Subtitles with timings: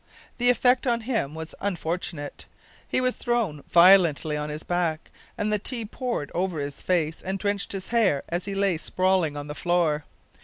[0.39, 2.47] The effect on him was unfortunate.
[2.87, 7.37] He was thrown violently on his back, and the tea poured over his face and
[7.37, 10.05] drenched his hair as he lay sprawling on the floor.